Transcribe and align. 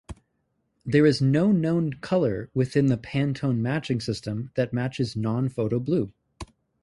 There 0.83 1.05
is 1.05 1.21
no 1.21 1.51
known 1.51 1.93
colour 2.01 2.49
within 2.55 2.87
the 2.87 2.97
Pantone 2.97 3.59
Matching 3.61 3.99
System 4.01 4.49
that 4.55 4.73
matches 4.73 5.15
non-photo 5.15 5.79
blue. 5.79 6.11